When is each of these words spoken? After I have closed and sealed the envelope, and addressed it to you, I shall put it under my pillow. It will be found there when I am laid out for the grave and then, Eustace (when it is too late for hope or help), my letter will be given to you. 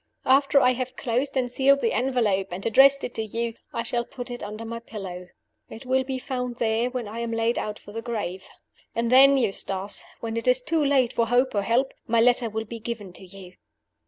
After 0.25 0.59
I 0.59 0.71
have 0.71 0.95
closed 0.95 1.37
and 1.37 1.51
sealed 1.51 1.81
the 1.81 1.93
envelope, 1.93 2.47
and 2.51 2.65
addressed 2.65 3.03
it 3.03 3.13
to 3.13 3.21
you, 3.21 3.53
I 3.71 3.83
shall 3.83 4.03
put 4.03 4.31
it 4.31 4.41
under 4.41 4.65
my 4.65 4.79
pillow. 4.79 5.27
It 5.69 5.85
will 5.85 6.03
be 6.03 6.17
found 6.17 6.55
there 6.55 6.89
when 6.89 7.07
I 7.07 7.19
am 7.19 7.31
laid 7.31 7.59
out 7.59 7.77
for 7.77 7.91
the 7.91 8.01
grave 8.01 8.47
and 8.95 9.11
then, 9.11 9.37
Eustace 9.37 10.03
(when 10.19 10.37
it 10.37 10.47
is 10.47 10.63
too 10.63 10.83
late 10.83 11.13
for 11.13 11.27
hope 11.27 11.53
or 11.53 11.61
help), 11.61 11.93
my 12.07 12.19
letter 12.19 12.49
will 12.49 12.65
be 12.65 12.79
given 12.79 13.13
to 13.13 13.23
you. 13.23 13.53